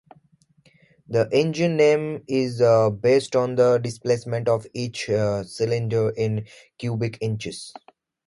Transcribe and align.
The 1.09 1.29
engine 1.31 1.77
name 1.77 2.23
is 2.27 2.59
based 3.01 3.35
on 3.35 3.53
the 3.53 3.77
displacement 3.77 4.49
of 4.49 4.65
each 4.73 5.05
cylinder 5.45 6.09
in 6.17 6.47
cubic 6.79 7.19
inches. 7.21 7.71